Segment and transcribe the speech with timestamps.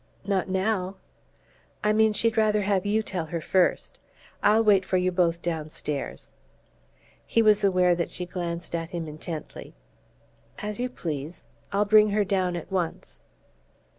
[0.25, 0.95] "Not now?"
[1.83, 3.99] "I mean she'd rather have you tell her first.
[4.41, 6.31] I'll wait for you both downstairs."
[7.23, 9.75] He was aware that she glanced at him intently.
[10.57, 11.45] "As you please.
[11.71, 13.19] I'll bring her down at once."